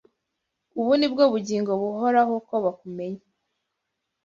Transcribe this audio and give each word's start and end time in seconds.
Ubu 0.79 0.91
ni 0.97 1.07
bwo 1.11 1.23
bugingo 1.33 1.71
buhoraho, 1.81 2.33
ko 2.47 2.55
bakumenya 2.63 3.25